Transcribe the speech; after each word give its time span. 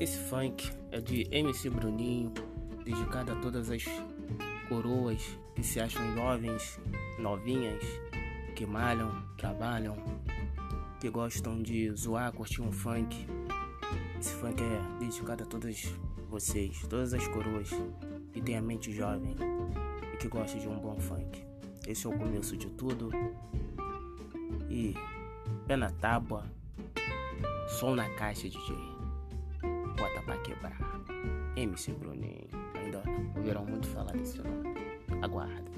Esse 0.00 0.16
funk 0.16 0.72
é 0.90 0.98
de 0.98 1.28
MC 1.30 1.68
Bruninho, 1.68 2.32
dedicado 2.86 3.32
a 3.32 3.36
todas 3.36 3.70
as 3.70 3.84
coroas 4.66 5.22
que 5.54 5.62
se 5.62 5.78
acham 5.78 6.14
jovens, 6.14 6.80
novinhas, 7.18 7.84
que 8.56 8.64
malham, 8.64 9.12
trabalham, 9.36 9.94
que 10.98 11.10
gostam 11.10 11.62
de 11.62 11.90
zoar, 11.90 12.32
curtir 12.32 12.62
um 12.62 12.72
funk. 12.72 13.26
Esse 14.18 14.32
funk 14.36 14.62
é 14.62 14.98
dedicado 14.98 15.42
a 15.42 15.46
todas 15.46 15.94
vocês, 16.30 16.80
todas 16.88 17.12
as 17.12 17.28
coroas 17.28 17.68
que 18.32 18.40
têm 18.40 18.56
a 18.56 18.62
mente 18.62 18.90
jovem 18.92 19.36
e 20.14 20.16
que 20.16 20.28
gostam 20.28 20.58
de 20.58 20.66
um 20.66 20.80
bom 20.80 20.98
funk. 20.98 21.44
Esse 21.86 22.06
é 22.06 22.08
o 22.08 22.16
começo 22.16 22.56
de 22.56 22.70
tudo. 22.70 23.10
E 24.70 24.94
pé 25.66 25.76
na 25.76 25.90
tábua, 25.90 26.46
som 27.68 27.94
na 27.94 28.08
caixa, 28.14 28.48
DJ 28.48 28.99
bota 30.00 30.22
pra 30.22 30.36
quebrar. 30.38 30.78
MC 31.56 31.92
Bruninho. 31.92 32.48
Ainda 32.74 33.02
ouviram 33.36 33.64
muito 33.64 33.86
falar 33.88 34.12
desse 34.12 34.38
nome. 34.38 34.74
Aguarda. 35.22 35.70